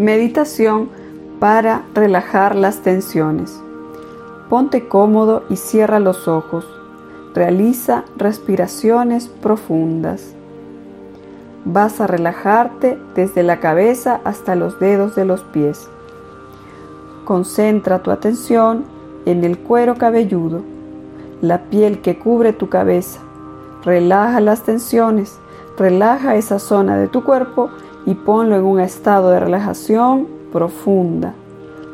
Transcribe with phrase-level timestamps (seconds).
[0.00, 0.88] Meditación
[1.40, 3.60] para relajar las tensiones.
[4.48, 6.66] Ponte cómodo y cierra los ojos.
[7.34, 10.32] Realiza respiraciones profundas.
[11.66, 15.86] Vas a relajarte desde la cabeza hasta los dedos de los pies.
[17.26, 18.86] Concentra tu atención
[19.26, 20.62] en el cuero cabelludo,
[21.42, 23.20] la piel que cubre tu cabeza.
[23.84, 25.38] Relaja las tensiones,
[25.76, 27.68] relaja esa zona de tu cuerpo
[28.10, 31.32] y ponlo en un estado de relajación profunda,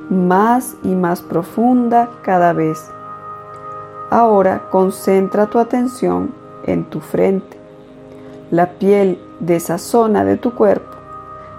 [0.09, 2.91] más y más profunda cada vez.
[4.09, 6.33] Ahora concentra tu atención
[6.65, 7.59] en tu frente,
[8.51, 10.97] la piel de esa zona de tu cuerpo.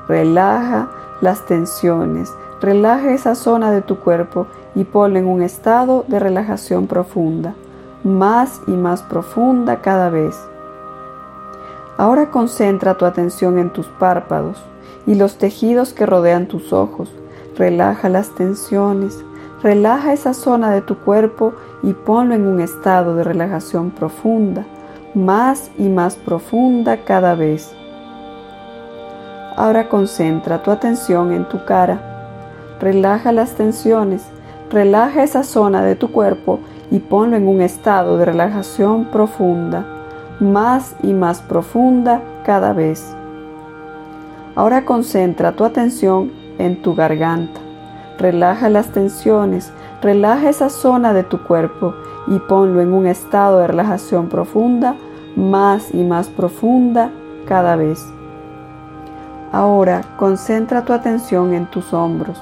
[0.07, 0.89] Relaja
[1.21, 6.88] las tensiones, relaja esa zona de tu cuerpo y ponlo en un estado de relajación
[6.88, 7.53] profunda,
[8.03, 10.35] más y más profunda cada vez.
[11.97, 14.63] Ahora concentra tu atención en tus párpados
[15.07, 17.11] y los tejidos que rodean tus ojos.
[17.57, 19.25] Relaja las tensiones,
[19.63, 24.63] relaja esa zona de tu cuerpo y ponlo en un estado de relajación profunda,
[25.16, 27.73] más y más profunda cada vez.
[29.55, 32.77] Ahora concentra tu atención en tu cara.
[32.79, 34.23] Relaja las tensiones,
[34.69, 36.59] relaja esa zona de tu cuerpo
[36.91, 39.97] y ponlo en un estado de relajación profunda
[40.39, 43.16] más y más profunda cada vez.
[44.55, 47.59] Ahora concentra tu atención en tu garganta.
[48.17, 49.71] Relaja las tensiones,
[50.02, 51.94] relaja esa zona de tu cuerpo
[52.27, 54.95] y ponlo en un estado de relajación profunda,
[55.35, 57.11] más y más profunda
[57.47, 58.03] cada vez.
[59.51, 62.41] Ahora concentra tu atención en tus hombros.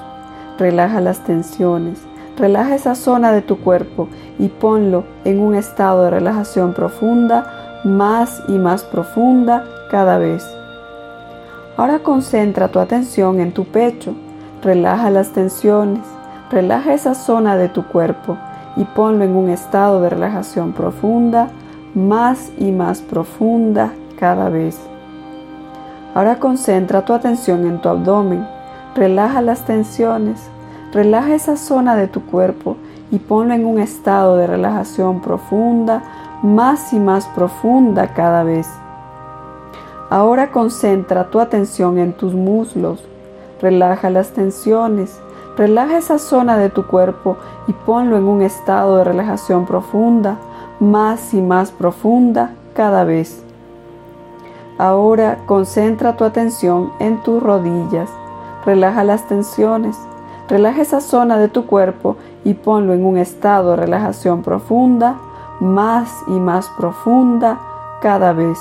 [0.58, 2.00] Relaja las tensiones,
[2.36, 8.42] relaja esa zona de tu cuerpo y ponlo en un estado de relajación profunda, más
[8.48, 10.44] y más profunda cada vez.
[11.76, 14.14] Ahora concentra tu atención en tu pecho,
[14.62, 16.02] relaja las tensiones,
[16.50, 18.36] relaja esa zona de tu cuerpo
[18.76, 21.48] y ponlo en un estado de relajación profunda,
[21.94, 24.78] más y más profunda cada vez.
[26.14, 28.46] Ahora concentra tu atención en tu abdomen,
[28.96, 30.40] relaja las tensiones,
[30.92, 32.76] relaja esa zona de tu cuerpo
[33.10, 36.02] y ponlo en un estado de relajación profunda,
[36.42, 38.68] más y más profunda cada vez.
[40.10, 43.04] Ahora concentra tu atención en tus muslos,
[43.60, 45.20] relaja las tensiones,
[45.56, 50.36] relaja esa zona de tu cuerpo y ponlo en un estado de relajación profunda,
[50.78, 53.42] más y más profunda cada vez.
[54.78, 58.10] Ahora concentra tu atención en tus rodillas,
[58.66, 59.96] relaja las tensiones,
[60.48, 62.16] relaja esa zona de tu cuerpo
[62.46, 65.16] y ponlo en un estado de relajación profunda,
[65.58, 67.58] más y más profunda
[68.00, 68.56] cada vez.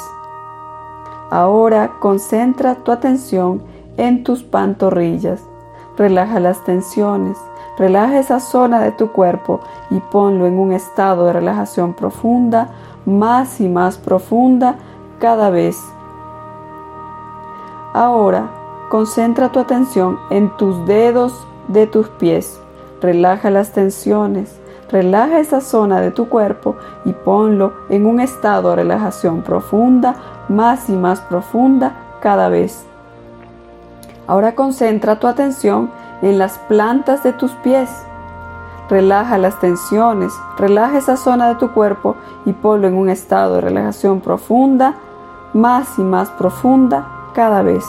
[1.30, 3.62] Ahora concentra tu atención
[3.98, 5.40] en tus pantorrillas.
[5.98, 7.38] Relaja las tensiones,
[7.78, 9.60] relaja esa zona de tu cuerpo
[9.92, 12.70] y ponlo en un estado de relajación profunda,
[13.06, 14.78] más y más profunda
[15.20, 15.78] cada vez.
[17.94, 18.50] Ahora
[18.90, 22.65] concentra tu atención en tus dedos de tus pies.
[23.06, 28.76] Relaja las tensiones, Relaja esa zona de tu cuerpo y ponlo en un estado de
[28.78, 30.16] relajación profunda,
[30.48, 32.86] más y más profunda cada vez.
[34.28, 35.90] Ahora concentra tu atención
[36.22, 37.90] en las plantas de tus pies.
[38.88, 43.62] Relaja las tensiones, relaja esa zona de tu cuerpo y ponlo en un estado de
[43.62, 44.96] relajación profunda,
[45.54, 47.84] más y más profunda cada vez.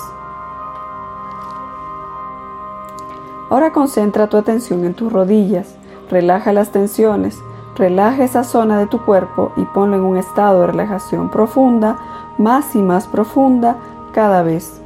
[3.48, 5.76] Ahora concentra tu atención en tus rodillas.
[6.10, 7.38] Relaja las tensiones,
[7.76, 11.96] relaja esa zona de tu cuerpo y ponlo en un estado de relajación profunda,
[12.38, 13.76] más y más profunda
[14.12, 14.80] cada vez.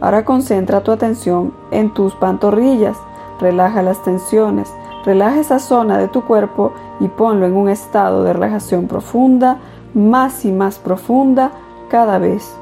[0.00, 2.96] Ahora concentra tu atención en tus pantorrillas,
[3.40, 4.72] relaja las tensiones,
[5.04, 9.58] relaja esa zona de tu cuerpo y ponlo en un estado de relajación profunda,
[9.94, 11.52] más y más profunda
[11.88, 12.54] cada vez.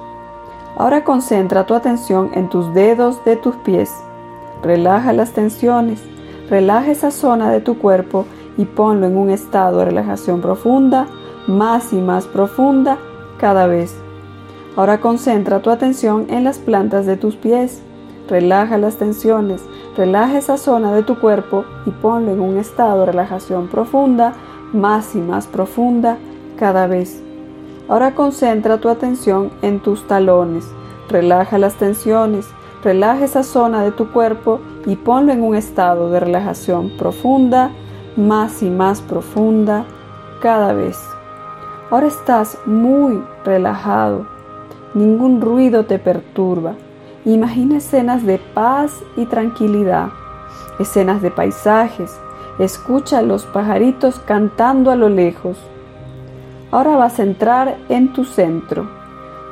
[0.76, 3.92] Ahora concentra tu atención en tus dedos de tus pies.
[4.62, 6.00] Relaja las tensiones,
[6.50, 8.26] Relaja esa zona de tu cuerpo
[8.56, 11.06] y ponlo en un estado de relajación profunda,
[11.46, 12.98] más y más profunda
[13.38, 13.94] cada vez.
[14.74, 17.82] Ahora concentra tu atención en las plantas de tus pies.
[18.28, 19.62] Relaja las tensiones,
[19.96, 24.32] relaja esa zona de tu cuerpo y ponlo en un estado de relajación profunda,
[24.72, 26.18] más y más profunda
[26.58, 27.22] cada vez.
[27.88, 30.66] Ahora concentra tu atención en tus talones.
[31.08, 32.48] Relaja las tensiones,
[32.82, 37.70] Relaja esa zona de tu cuerpo y ponlo en un estado de relajación profunda,
[38.16, 39.84] más y más profunda
[40.40, 40.98] cada vez.
[41.90, 44.26] Ahora estás muy relajado,
[44.94, 46.74] ningún ruido te perturba
[47.26, 50.08] Imagina escenas de paz y tranquilidad,
[50.78, 52.18] escenas de paisajes.
[52.58, 55.58] Escucha a los pajaritos cantando a lo lejos.
[56.70, 58.88] Ahora vas a entrar en tu centro.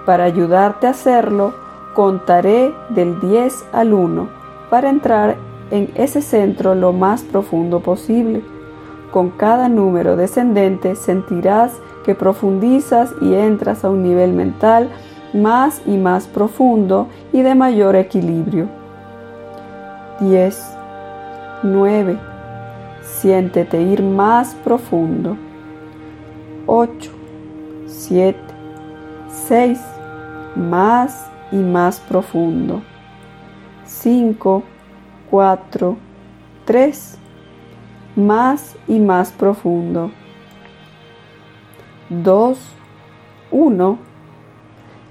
[0.07, 1.53] Para ayudarte a hacerlo,
[1.99, 4.29] contaré del 10 al 1
[4.71, 5.37] para entrar
[5.73, 8.41] en ese centro lo más profundo posible.
[9.11, 11.73] Con cada número descendente sentirás
[12.05, 14.91] que profundizas y entras a un nivel mental
[15.35, 18.69] más y más profundo y de mayor equilibrio.
[20.21, 20.77] 10.
[21.65, 22.17] 9.
[23.03, 25.37] Siéntete ir más profundo.
[26.69, 27.11] 8.
[27.89, 28.39] 7.
[29.49, 29.81] 6.
[30.55, 32.83] Más y más profundo.
[33.85, 34.63] 5.
[35.31, 35.97] 4.
[36.65, 37.19] 3.
[38.17, 40.11] Más y más profundo.
[42.11, 42.59] 2.
[43.51, 44.09] 1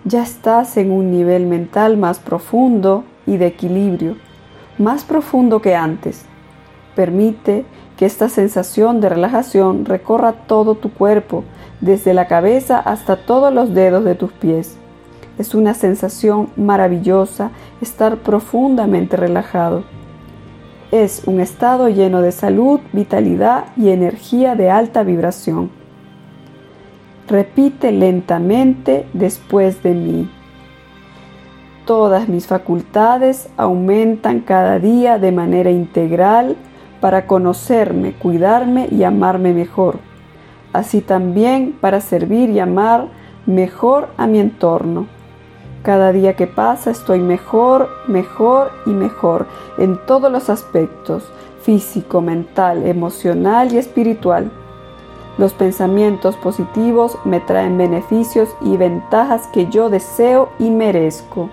[0.08, 4.16] ya estás en un nivel mental más profundo y de equilibrio,
[4.78, 6.24] más profundo que antes.
[6.96, 7.66] Permite
[7.98, 11.44] que esta sensación de relajación recorra todo tu cuerpo,
[11.82, 14.78] desde la cabeza hasta todos los dedos de tus pies.
[15.38, 19.84] Es una sensación maravillosa estar profundamente relajado.
[20.92, 25.70] Es un estado lleno de salud, vitalidad y energía de alta vibración.
[27.28, 30.32] Repite lentamente después de mí.
[31.86, 36.56] Todas mis facultades aumentan cada día de manera integral
[37.00, 40.00] para conocerme, cuidarme y amarme mejor.
[40.74, 43.08] Así también para servir y amar
[43.46, 45.17] mejor a mi entorno.
[45.84, 49.46] Cada día que pasa estoy mejor, mejor y mejor
[49.78, 51.24] en todos los aspectos,
[51.62, 54.52] físico, mental, emocional y espiritual.
[55.38, 61.50] Los pensamientos positivos me traen beneficios y ventajas que yo deseo y merezco.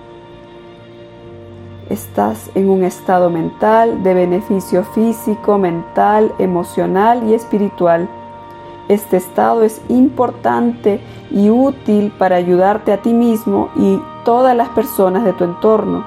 [1.91, 8.09] Estás en un estado mental de beneficio físico, mental, emocional y espiritual.
[8.89, 11.01] Este estado es importante
[11.31, 16.05] y útil para ayudarte a ti mismo y todas las personas de tu entorno,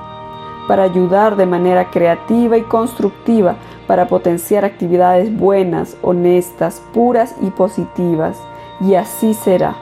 [0.68, 3.56] para ayudar de manera creativa y constructiva
[3.88, 8.38] para potenciar actividades buenas, honestas, puras y positivas,
[8.81, 9.75] y así será.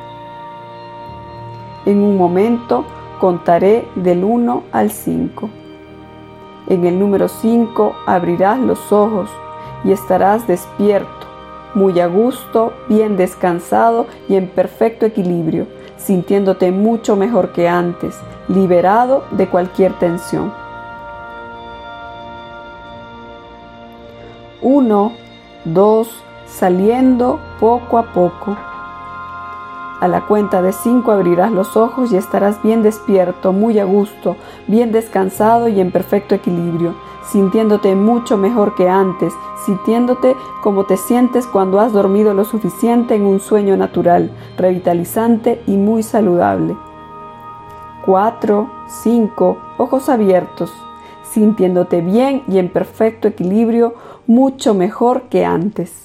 [1.86, 2.86] En un momento
[3.20, 5.50] contaré del 1 al 5.
[6.68, 9.30] En el número 5 abrirás los ojos
[9.84, 11.10] y estarás despierto,
[11.74, 15.68] muy a gusto, bien descansado y en perfecto equilibrio,
[15.98, 18.16] sintiéndote mucho mejor que antes,
[18.48, 20.54] liberado de cualquier tensión.
[24.62, 25.12] 1,
[25.66, 28.58] 2, saliendo poco a poco.
[30.06, 34.36] A la cuenta de 5 abrirás los ojos y estarás bien despierto, muy a gusto,
[34.68, 36.94] bien descansado y en perfecto equilibrio,
[37.31, 39.34] sintiéndote mucho mejor que antes,
[39.66, 44.30] sintiéndote como te sientes cuando has dormido lo suficiente en un sueño natural,
[44.60, 46.78] revitalizante y muy saludable.
[48.06, 50.72] 4, 5, ojos abiertos,
[51.24, 53.96] sintiéndote bien y en perfecto equilibrio,
[54.28, 56.05] mucho mejor que antes.